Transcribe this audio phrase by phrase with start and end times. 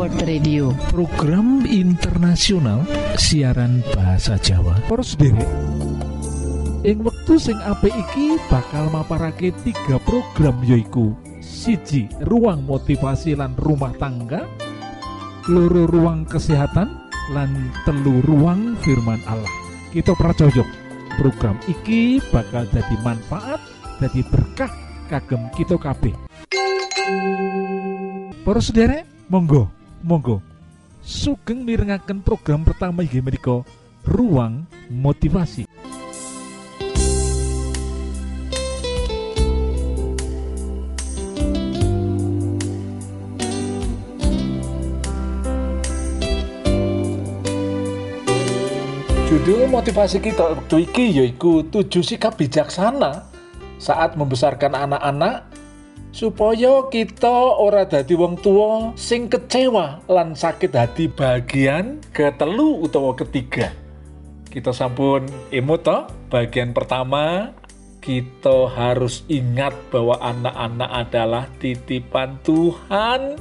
[0.00, 0.72] World Radio.
[0.88, 2.88] Program internasional
[3.20, 4.80] siaran bahasa Jawa.
[4.88, 5.44] Poros derek
[6.88, 11.12] ing wektu sing apik iki bakal maparake tiga program yoiku
[11.44, 14.48] siji ruang motivasi lan rumah tangga.
[15.52, 16.96] Loro ruang kesehatan.
[17.36, 19.52] Lan telu ruang firman Allah.
[19.92, 20.64] Kita pracojok
[21.20, 23.60] program iki bakal jadi manfaat
[24.00, 24.72] jadi berkah
[25.12, 26.16] kagem kita kabeh.
[28.48, 30.42] Para sederek monggo monggo.
[31.00, 33.64] Sugeng mirengaken program pertama inggih menika
[34.04, 35.64] ruang motivasi.
[49.30, 53.30] Judul motivasi kita waktu iki yaiku tujuh sikap bijaksana
[53.78, 55.49] saat membesarkan anak-anak
[56.10, 63.70] supaya kita ora dadi wong tua sing kecewa lan sakit hati bagian ketelu utawa ketiga
[64.50, 65.30] kita sampun
[65.86, 67.54] toh bagian pertama
[68.02, 73.38] kita harus ingat bahwa anak-anak adalah titipan Tuhan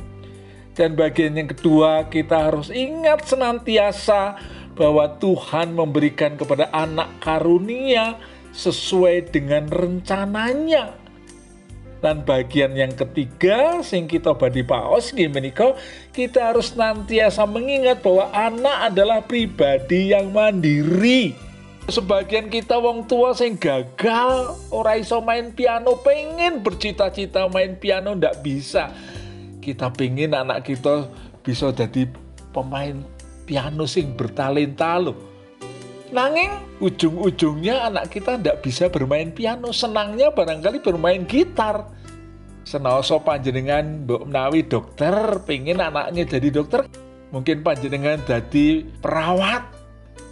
[0.78, 4.38] dan bagian yang kedua kita harus ingat senantiasa
[4.78, 8.16] bahwa Tuhan memberikan kepada anak karunia
[8.56, 10.99] sesuai dengan rencananya.
[12.00, 15.76] Dan bagian yang ketiga, sing kita badi paos menika
[16.16, 21.36] kita harus nantiasa mengingat bahwa anak adalah pribadi yang mandiri.
[21.92, 28.46] Sebagian kita wong tua sing gagal, ora iso main piano, pengen bercita-cita main piano ndak
[28.46, 28.96] bisa.
[29.60, 31.12] Kita pengen anak kita
[31.44, 32.08] bisa jadi
[32.56, 33.04] pemain
[33.44, 35.29] piano sing bertalenta loh
[36.10, 41.86] Nanging ujung-ujungnya anak kita tidak bisa bermain piano, senangnya barangkali bermain gitar.
[42.66, 45.14] Senoso panjenengan Mbok menawi dokter,
[45.46, 46.90] pengen anaknya jadi dokter,
[47.30, 49.70] mungkin panjenengan jadi perawat,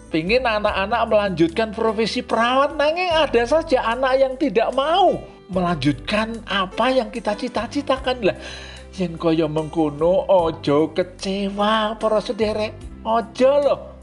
[0.09, 5.21] pengen anak-anak melanjutkan profesi perawat, nanging ada saja anak yang tidak mau
[5.53, 8.33] melanjutkan apa yang kita cita-citakan.
[8.33, 8.37] Lah.
[8.97, 12.73] Yen kaya mengkono ojo kecewa para sederek,
[13.05, 13.96] ojo loh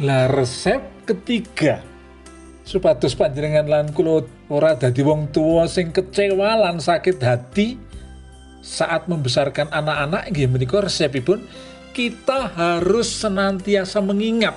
[0.00, 1.78] lah resep ketiga.
[2.64, 7.76] Supados panjenengan lan kula ora dadi wong tua sing kecewa lan sakit hati
[8.64, 11.44] saat membesarkan anak-anak nggih menika resepipun
[11.92, 14.56] kita harus senantiasa mengingat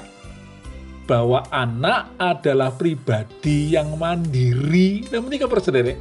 [1.03, 5.03] bahwa anak adalah pribadi yang mandiri.
[5.05, 5.99] Dan menika persedere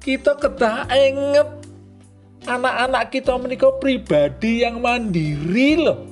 [0.00, 1.48] kita kedah inget
[2.48, 6.09] anak-anak kita menika pribadi yang mandiri loh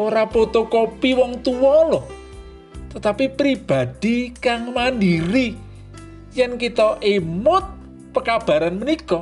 [0.00, 2.20] ora fotokopi wong tua loh
[2.90, 5.54] tetapi pribadi kang mandiri.
[6.30, 7.66] Yang kita emot
[8.14, 9.18] pekabaran menika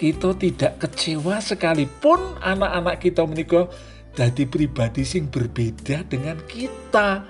[0.00, 3.68] kita tidak kecewa sekalipun anak-anak kita menika
[4.16, 7.28] jadi pribadi sing berbeda dengan kita.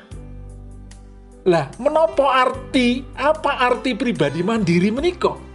[1.51, 5.50] Lah menopo arti apa arti pribadi mandiri menika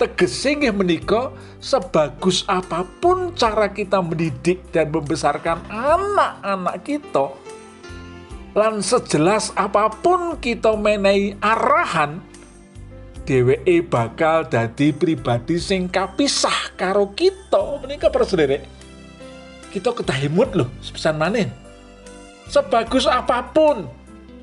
[0.00, 7.32] tegese nggih menika sebagus apa pun cara kita mendidik dan membesarkan anak-anak kita
[8.52, 12.20] lan sejelas apa pun kita menehi arahan
[13.24, 17.80] dheweke bakal dadi pribadi sing kapisah karo kita.
[17.80, 18.26] Menika para
[19.72, 21.48] kita ketahimut loh sepesan manin
[22.52, 23.88] sebagus apa pun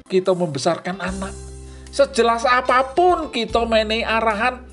[0.09, 1.31] kita membesarkan anak
[1.93, 4.65] sejelas apa pun kita menehi arahan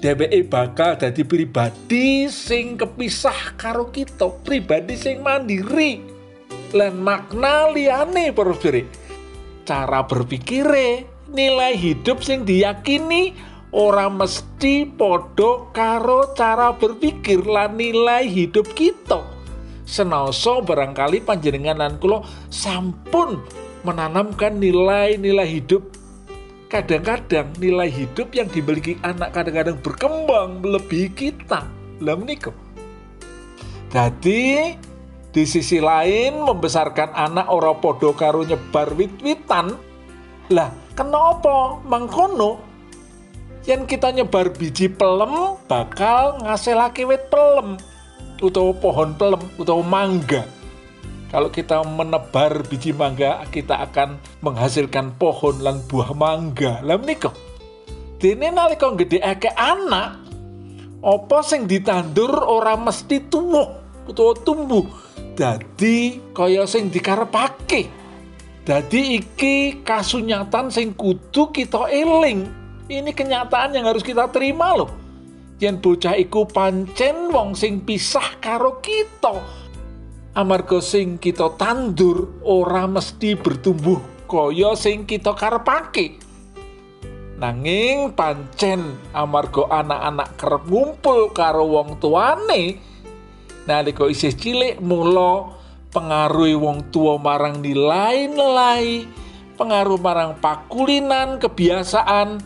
[0.00, 6.00] dheweke bakal dadi pribadi sing kepisah karo kita, pribadi sing mandiri.
[6.72, 8.56] Lan makna liyane para
[9.68, 13.36] cara berpikire, nilai hidup sing diyakini
[13.70, 19.22] ora mesti padha karo cara berpikir lan nilai hidup kita.
[19.86, 23.42] Senoso barangkali panjenengan lan kula sampun
[23.82, 25.99] menanamkan nilai-nilai hidup
[26.70, 31.66] kadang-kadang nilai hidup yang dimiliki anak kadang-kadang berkembang melebihi kita.
[32.00, 32.54] Lah menikah.
[33.90, 34.78] Jadi
[35.34, 39.74] di sisi lain membesarkan anak ora podo karo nyebar wit-witan.
[40.54, 42.62] Lah, kenapa mengkono?
[43.66, 47.76] Yang kita nyebar biji pelem bakal ngasilake wit pelem
[48.40, 50.48] utawa pohon pelem utawa mangga
[51.30, 56.82] kalau kita menebar biji mangga, kita akan menghasilkan pohon lan buah mangga.
[56.82, 57.30] Lah menika.
[58.18, 60.18] Dene nalika gedhekake anak,
[61.00, 63.68] apa sing ditandur ora mesti tuwuh
[64.10, 64.84] utawa tumbuh.
[65.38, 67.88] Dadi kaya sing dikarepake.
[68.66, 72.44] Dadi iki kasunyatan sing kudu kita eling.
[72.90, 74.90] Ini kenyataan yang harus kita terima loh.
[75.60, 79.59] yen bocah iku pancen wong sing pisah karo kita.
[80.30, 83.98] Amarga sing kita tandur ora mesti bertumbuh
[84.30, 86.22] kaya sing kita karepake.
[87.34, 92.78] Nanging pancen amarga anak-anak kerep ngumpul karo wong tuane
[93.66, 95.50] nalika isih cilik mula
[95.90, 99.10] pengaruhi wong tua marang nilai-nilai,
[99.58, 102.38] pengaruh marang pakulinan, kebiasaan,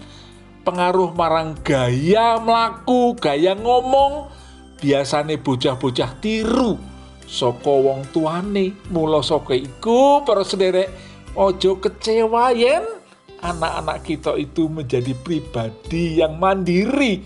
[0.65, 4.33] pengaruh marang gaya melaku, gaya ngomong,
[4.81, 6.94] biasane bocah-bocah tiru
[7.29, 8.77] saka wong tuane.
[8.93, 10.89] Mula saka iku para sederek
[11.35, 12.85] ojo kecewa yen
[13.45, 17.21] anak-anak kita itu menjadi pribadi yang mandiri.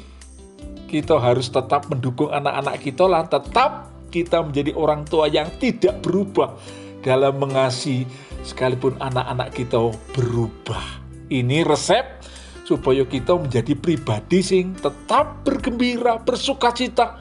[0.88, 6.56] Kita harus tetap mendukung anak-anak kita lah tetap kita menjadi orang tua yang tidak berubah
[7.04, 8.08] dalam mengasihi
[8.42, 9.78] sekalipun anak-anak kita
[10.16, 11.04] berubah.
[11.28, 12.24] Ini resep
[12.64, 17.20] supaya kita menjadi pribadi sing tetap bergembira, bersukacita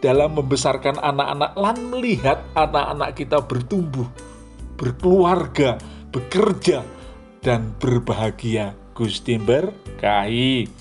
[0.00, 4.08] dalam membesarkan anak-anak lan melihat anak-anak kita bertumbuh,
[4.80, 5.76] berkeluarga,
[6.08, 6.80] bekerja
[7.44, 8.76] dan berbahagia.
[8.96, 10.79] Gusti berkahi.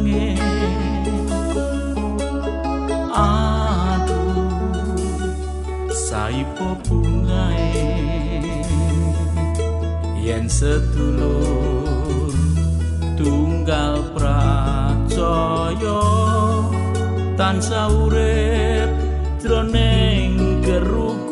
[0.00, 0.40] Senenge
[3.12, 4.72] aduh
[5.92, 8.40] saipo bungae.
[10.20, 12.32] Yen sedulur
[13.16, 16.00] tunggal pracaya
[17.36, 18.90] tansah urip
[19.40, 21.29] jroning kerukunan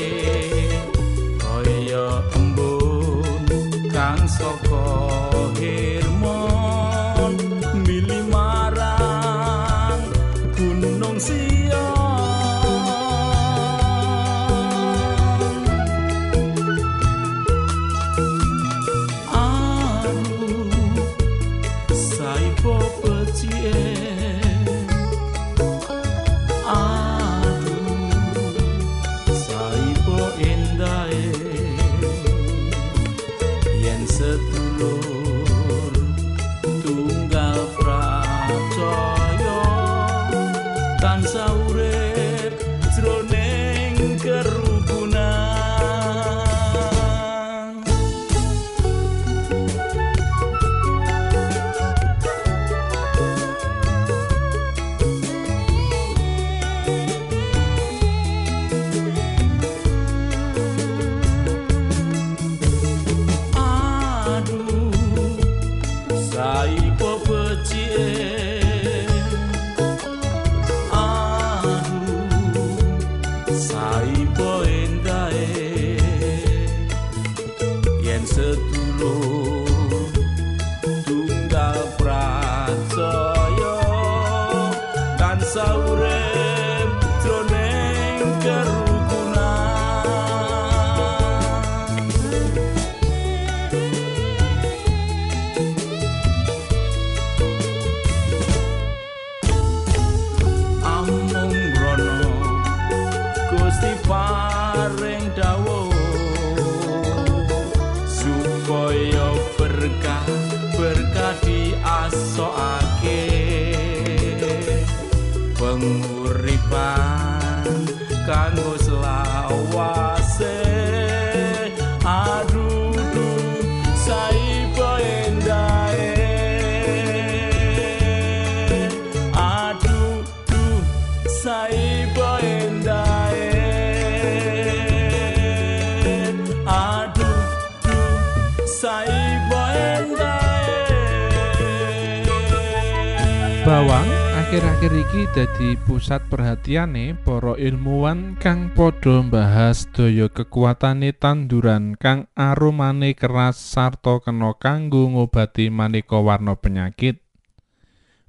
[144.50, 153.14] akhir-akhir iki dadi pusat perhatiane para ilmuwan kang padha mbahas daya kekuatane tanduran kang aromane
[153.14, 157.22] keras sarta kena kanggo ngobati maneka warna penyakit.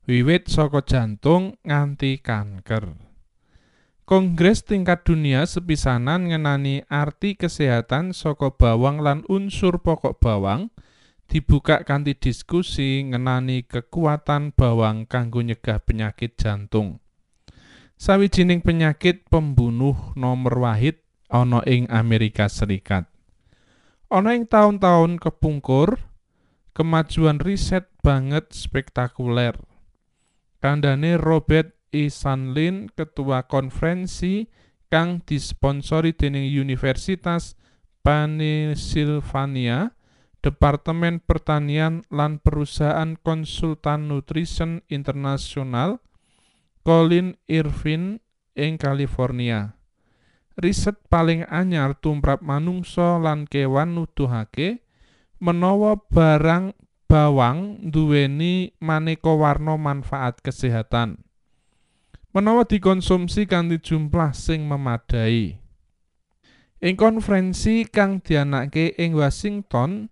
[0.05, 3.01] Wiwit saka jantung nganti kanker.
[4.05, 10.69] Kongres tingkat dunia sepisanan ngenani arti kesehatan saka bawang lan unsur pokok bawang
[11.31, 16.99] dibuka kanthi diskusi ngenani kekuatan bawang kanggo nyegah penyakit jantung.
[17.95, 20.99] Sawijining penyakit pembunuh nomor wahid
[21.31, 23.07] ana ing Amerika Serikat.
[24.11, 26.03] Ana ing taun-taun kepungkur,
[26.75, 29.55] kemajuan riset banget spektakuler.
[30.59, 32.11] Kandhane Robert E.
[32.11, 34.51] Sandlin, ketua konferensi
[34.91, 37.55] kang disponsori dening Universitas
[38.03, 39.95] Pennsylvania,
[40.41, 46.01] Departemen Pertanian lan Perusahaan Konsultan Nutrition Internasional
[46.81, 48.17] Colin Irvin
[48.57, 49.77] ing California.
[50.57, 54.81] Riset paling anyar tumrap manungsa lan kewan nuduhake
[55.37, 56.73] menawa barang
[57.05, 61.21] bawang duweni maneka warna manfaat kesehatan.
[62.33, 65.61] Menawa dikonsumsi kanthi jumlah sing memadai.
[66.81, 70.09] Ing konferensi kang dianake ing Washington,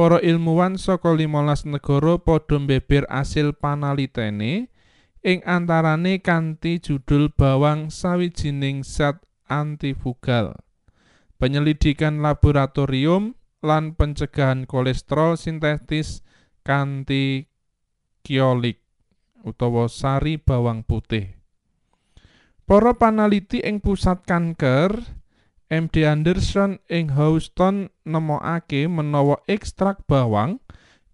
[0.00, 4.72] para ilmuwan saka 15 negara padha mbeber asil panalitene
[5.20, 10.56] ing antarane kanthi judul bawang sawijining zat antifugal.
[11.36, 16.24] Penyelidikan laboratorium lan pencegahan kolesterol sintetis
[16.64, 17.52] kanthi
[18.24, 18.80] kiolik
[19.44, 21.28] utawa sari bawang putih.
[22.64, 25.19] Para panaliti ing pusat kanker
[25.70, 30.58] MD Anderson ing Houston nemokake menawa ekstrak bawang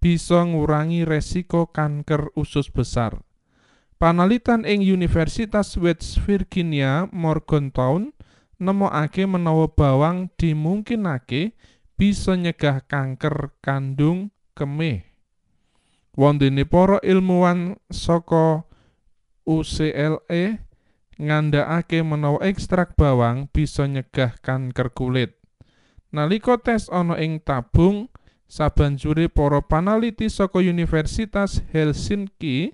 [0.01, 3.21] bisa ngurangi resiko kanker usus besar.
[4.01, 8.17] Panalitan ing Universitas West Virginia Morgantown
[8.57, 11.53] nemokake menawa bawang dimungkinake
[12.01, 15.05] bisa nyegah kanker kandung kemih.
[16.17, 18.65] Wondene para ilmuwan saka
[19.45, 20.65] UCLA
[21.17, 25.37] ngandhakake menawa ekstrak bawang bisa nyegah kanker kulit.
[26.13, 28.09] Nalika tes ana ing tabung,
[28.47, 32.73] sabanjure para panaliti saka Universitas Helsinki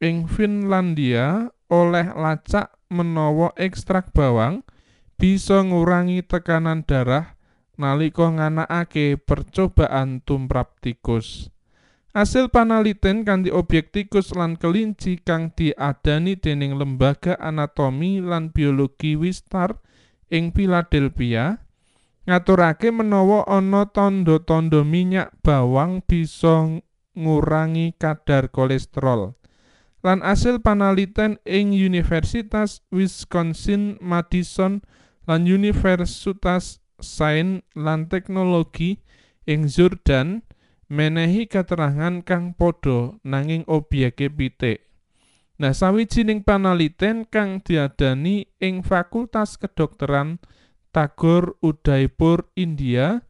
[0.00, 4.62] ing Finlandia oleh lacak menawa ekstrak bawang
[5.18, 7.36] bisa ngurangi tekanan darah
[7.76, 11.50] nalika nganakake percobaan tumrap tikus.
[12.16, 19.76] Hasil panaliten kanthi objek tikus lan kelinci kang diadani dening Lembaga Anatomi lan Biologi Wistar
[20.32, 21.60] ing Philadelphia
[22.24, 26.80] ngaturake menawa ana tanda-tanda minyak bawang bisa
[27.12, 29.36] ngurangi kadar kolesterol.
[30.00, 34.80] Lan hasil panaliten ing Universitas Wisconsin Madison
[35.28, 39.04] lan Universitas Sains lan Teknologi
[39.44, 40.45] ing Jordan
[40.86, 44.86] menehi keterangan kang padha nanging obyeke pitik.
[45.56, 50.36] Nah, sawijining panaliten kang diadani ing Fakultas Kedokteran
[50.92, 53.24] Tagore Udaipur, India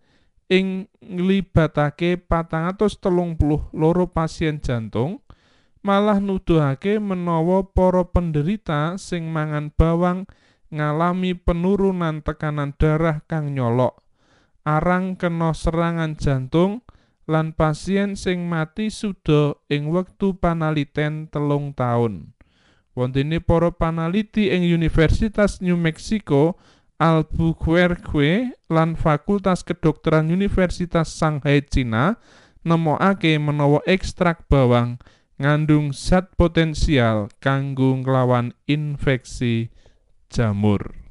[0.46, 3.75] ing nglibatake 432
[4.10, 5.22] pasien jantung
[5.82, 10.26] malah nuduhake menawa para penderita sing mangan bawang
[10.70, 14.02] ngalami penurunan tekanan darah kang nyolok,
[14.66, 16.82] arang kena serangan jantung,
[17.26, 22.33] lan pasien sing mati suda ing wektu panaliten telung taun.
[22.97, 26.56] Wontene para panaliti ing Universitas New Mexico,
[26.97, 32.16] Albuquerque lan Fakultas Kedokteran Universitas Shanghai Cina
[32.64, 34.97] nemokake menawa ekstrak bawang
[35.37, 39.68] ngandung zat potensial kanggo nglawan infeksi
[40.33, 41.05] jamur.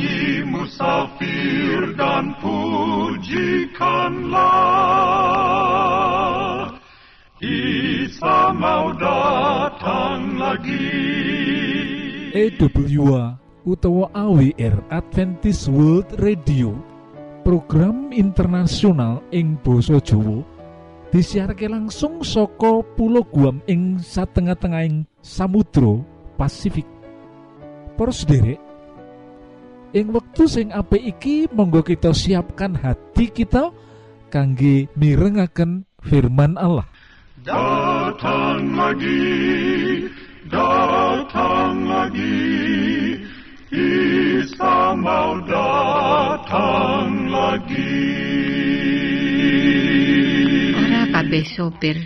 [0.00, 4.40] nyanyi musafir dan pujikanlah.
[7.40, 10.88] Isa mau datang lagi.
[12.32, 16.72] EWA utawa AWR Adventist World Radio
[17.44, 20.44] program internasional ing Boso Jowo
[21.10, 26.04] disiharke langsung soko pulau Guam ing tengah tengahing Samudro
[26.38, 26.86] Pasifik.
[27.98, 28.69] Pros derek
[29.90, 33.74] ing wektu sing apik iki monggo kita siapkan hati kita
[34.30, 36.86] kangge mirengaken firman Allah.
[37.42, 39.24] Datang lagi
[40.50, 42.38] datang lagi
[43.70, 48.02] Isa mau datang lagi.
[50.74, 51.96] Ora kabeh sopir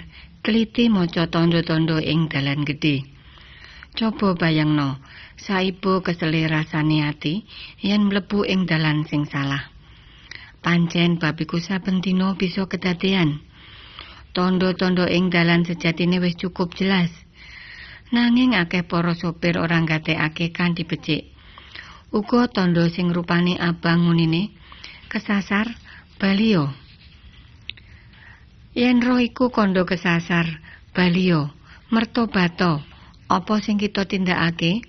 [0.44, 3.13] teliti maca tandha-tandha ing dalan gede
[3.94, 4.98] Coba bayangno,
[5.38, 7.46] saibo kesele rasane ati
[7.78, 9.70] yen mlebu ing dalan sing salah.
[10.58, 13.38] Pancen babiku saben dina bisa kedadean.
[14.34, 17.14] Tondo-tondo ing dalan sejatine wis cukup jelas.
[18.10, 21.30] Nanging akeh para sopir ora ngatekake kanthi becik.
[22.10, 24.50] Uga tondo sing rupane abang ngunine
[25.06, 25.70] kesasar
[26.18, 26.66] balio.
[28.74, 30.50] Yen roh iku kondo kesasar
[30.90, 31.54] balio,
[31.94, 32.93] mertobato.
[33.28, 34.84] Apa sing kita tindakake?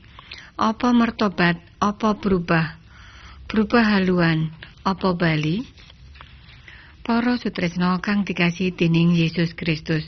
[0.56, 2.80] Apa mertobat, apa berubah?
[3.48, 4.52] Berubah haluan,
[4.84, 5.64] apa bali?
[7.06, 10.04] Para sutresna kang dikasih dening Yesus Kristus.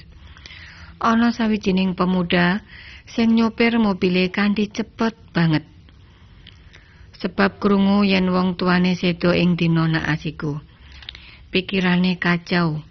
[0.97, 2.65] Ana sawijining pemuda
[3.05, 5.63] sing nyopir mobile kanthi cepet banget.
[7.21, 10.57] Sebab krungu yen wong tuane sedo ing dina naasiku.
[11.53, 12.81] Pikirane kacau.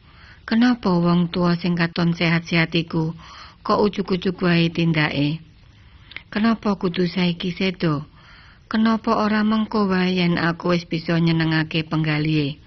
[0.46, 3.10] Kenapa wong tua sing katon sehat-sehat iku
[3.66, 5.42] kok ujug-ujug wae tindake?
[6.30, 8.06] Kenapa kudu saiki sedo?
[8.70, 12.62] Kenapa ora mengko wae yen aku wis bisa nyenengake penggalihe?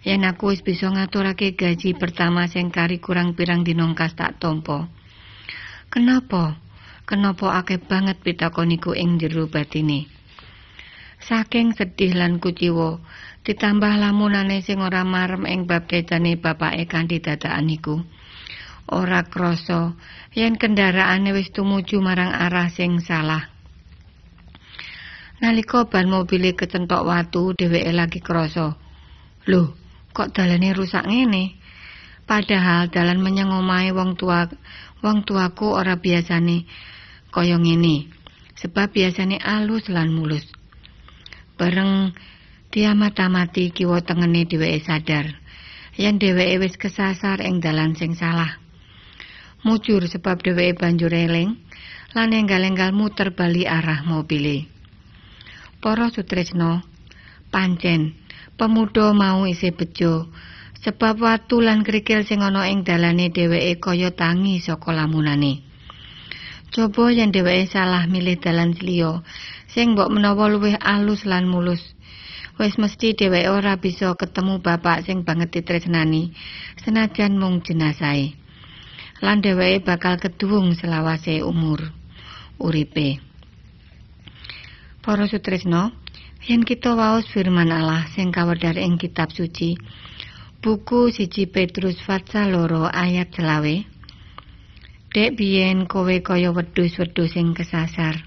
[0.00, 4.88] Yen aku wis bisa ngaturake gaji pertama sing kari kurang pirang dinongkas tak tompo.
[5.92, 6.56] Kenapa?
[7.04, 10.08] Kenapa akeh banget pitakoniku ing jero batine?
[11.20, 12.96] Saking sedih lan kuciwa,
[13.44, 18.00] ditambah lamunane sing ora marem ing bab kecane bapake kanthi dadakan iku.
[18.90, 19.94] Ora krasa
[20.34, 23.46] yen kendaraane wis tumuju marang arah sing salah.
[25.40, 28.76] Nalika ban mobile kecentok watu, dheweke lagi krasa.
[29.48, 29.72] Loh,
[30.12, 31.56] kok dalane rusak ngene?
[32.28, 34.44] Padahal dalan menyang omahe wong tua
[35.00, 36.68] wong tuaku ora biasane
[37.32, 38.10] kaya ngene.
[38.60, 40.44] Sebab biasane alus lan mulus.
[41.56, 42.12] Bareng
[42.74, 45.26] diamat-amati kiwa tengene dheweke sadar
[45.96, 48.59] yen dheweke wis kesasar ing dalan sing salah.
[49.60, 51.60] Mujur sebab dheweke banjur eling
[52.16, 54.64] lan enggal-enggal muter bali arah mobile.
[55.84, 56.80] Para sutresna,
[57.52, 58.16] pancen
[58.56, 60.32] pemuda mau isih bejo
[60.80, 65.60] sebab watu lan krikil sing ana ing dalane dheweke kaya tangi saka lamunane.
[66.72, 69.20] Coba yen dheweke salah milih dalan liya
[69.68, 71.84] sing mbok menawa luwih alus lan mulus.
[72.56, 76.32] Wis mesti dheweke ora bisa ketemu bapak sing banget ditresnani
[76.80, 78.39] senajan mung jenasahe.
[79.20, 81.92] Lan dheweke bakal keduwung selawase umur
[82.60, 83.20] uripe.
[85.00, 85.92] Para sutresna,
[86.44, 89.76] yen kita waos firman Allah sing kawedhar ing kitab suci,
[90.60, 93.76] buku siji Petrus pasal loro ayat selawe.
[95.10, 98.24] Dek biyen kowe kaya wedhus-wedhus sing kesasar.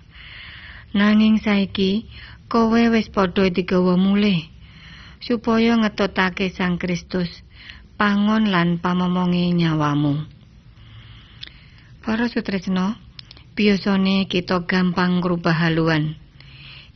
[0.93, 2.10] Nanging saiki
[2.49, 4.49] kowe wis padha digawa mulih
[5.23, 7.32] supaya ngetotake Sang Kristus
[7.95, 10.33] pangon lan pamomonge nyawamu.
[12.04, 13.00] Para sutresna,
[13.56, 16.20] biasane kita gampang ngrubah haluan.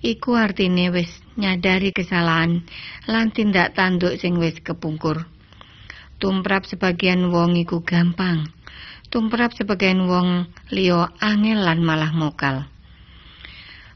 [0.03, 1.07] Iku artine wis
[1.39, 2.67] nyadari kesalahan
[3.07, 5.23] lan tindak tanduk sing wis kepungkur.
[6.19, 8.51] Tumrap sebagian wong iku gampang.
[9.07, 12.67] Tumrap sebagian wong liya angel lan malah mokal.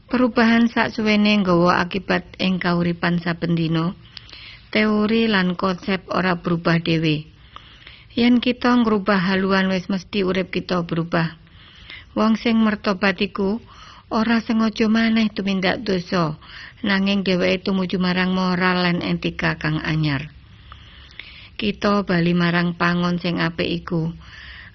[0.08, 3.92] Perubahan saksuwene nggawa akibat ing kauripan saben dina.
[4.72, 7.31] Teori lan konsep ora berubah dhewe.
[8.12, 11.32] Yen kita ngrubah haluan wis mesti urip kita berubah.
[12.12, 13.56] Wong sing mertobat iku
[14.12, 16.36] ora sengaja maneh tumindak dosa,
[16.84, 20.28] nanging dheweke tumuju marang moral lan etika kang anyar.
[21.56, 24.12] Kita bali marang pangon sing apik iku.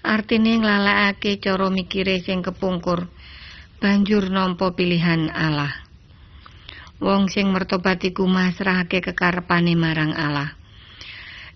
[0.02, 3.06] Artine nglalekake cara mikire sing kepungkur,
[3.78, 5.70] banjur nampa pilihan Allah.
[6.98, 10.57] Wong sing mertobat iku masrahake kekarepane marang Allah.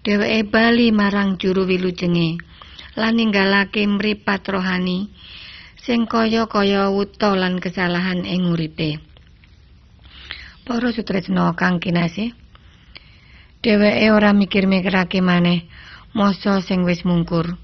[0.03, 2.43] Dheweke bali marang juru wilujenge
[2.99, 5.07] lan ninggalake mripat rohani
[5.79, 8.99] sing kaya-kaya wuta lan kesalahan ing uripe.
[10.67, 12.35] Para sutresna kang kinasih,
[13.63, 15.71] dheweke ora mikir-mikirake maneh
[16.19, 17.55] masa sing wis mungkur.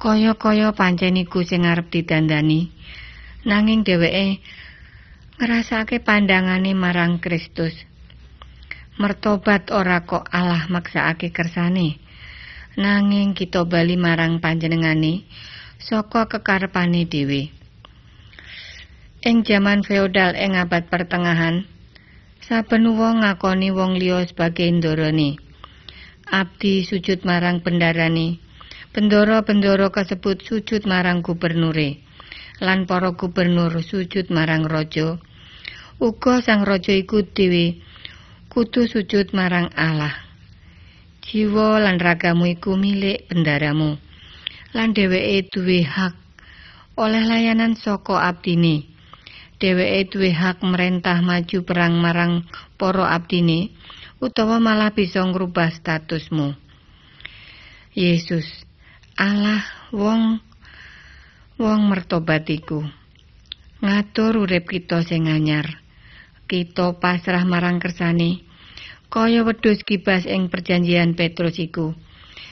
[0.00, 2.72] Kaya-kaya pancen iku sing arep didandani.
[3.44, 4.40] Nanging dheweke
[5.36, 7.89] ngrasake pandangane marang Kristus.
[9.00, 11.96] Mertobat ora kok Allah maksakake kersane.
[12.76, 15.24] Nanging kita bali marang panjenengane
[15.80, 17.48] saka kekarepane dhewe.
[19.24, 21.64] Ing jaman feodal ing abad pertengahan,
[22.44, 25.40] saben wong ngakoni wong liya sebagai ndorone.
[26.28, 28.36] Abdi sujud marang bendarane.
[28.92, 32.04] Bendara-bendara kasebut sujud marang gubernure.
[32.60, 35.16] Lan para gubernur sujud marang raja.
[35.96, 37.88] Uga sang raja iku dhewe
[38.50, 40.12] kudu sujud marang Allah.
[41.22, 43.96] Jiwa lan ragamu iku milik bendaramu.
[44.70, 46.14] lan dheweke duwe hak
[46.98, 48.86] oleh layanan saka abdine.
[49.62, 53.70] Dheweke duwe hak merentah maju perang marang para abdine
[54.18, 56.54] utawa malah bisa ngrubah statusmu.
[57.94, 58.46] Yesus,
[59.18, 60.38] Allah wong
[61.58, 62.86] wong mertobat iku
[63.84, 65.80] ngatur urip kita sing anyar
[66.50, 68.42] kita pasrah marang kersane.
[69.06, 71.94] Kaya wedhus kibas ing perjanjian Petrus iku.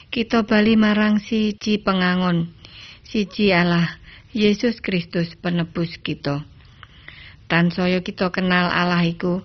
[0.07, 2.55] Kita bali marang siji pengangon
[3.03, 3.99] siji Allah
[4.31, 6.47] Yesus Kristus penebus kita.
[7.51, 9.43] Tansaya kita kenal Allah iku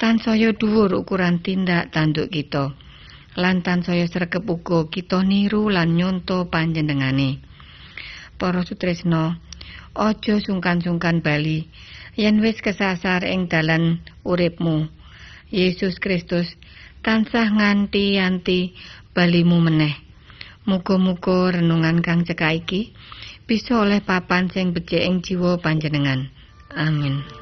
[0.00, 2.72] tansaya dhuwur ukuran tindak tanduk kita.
[3.36, 7.44] Lan tansaya sregep uga kita niru lan nyonto panjenengane.
[8.40, 9.36] Para sutresna
[9.92, 11.68] aja sungkan-sungkan bali
[12.16, 14.88] yen wis kesasar ing dalan uripmu
[15.52, 16.48] Yesus Kristus
[17.04, 18.72] tansah nganti-anti
[19.12, 19.92] balimu meneh.
[20.62, 22.80] Muga-muga renungan kang cekak iki
[23.44, 26.30] bisa oleh papan sing becik ing jiwa panjenengan.
[26.72, 27.41] Amin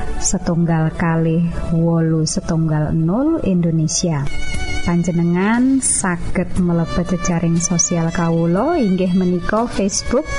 [0.21, 4.21] setunggal kali wolu setunggal 0 Indonesia
[4.85, 10.29] panjenengan saged mlebet jejaring sosial kawulo inggih menika Facebook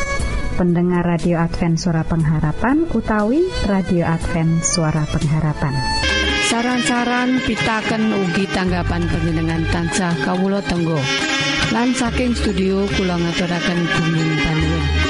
[0.55, 5.75] pendengar radio Advent suara pengharapan utawi radio Advent suara pengharapan
[6.53, 11.01] Saran-saran pitaken ugi tanggapan panjenengan tansah kawula tenggo.
[11.73, 15.02] Lan saking studio kula ngaturaken bumi panuwun.